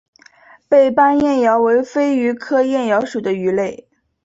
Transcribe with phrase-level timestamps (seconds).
[0.67, 3.87] 背斑燕鳐为飞鱼科燕鳐属的鱼类。